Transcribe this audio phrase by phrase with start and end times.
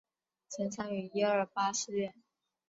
[0.49, 2.15] 曾参与一二八事变。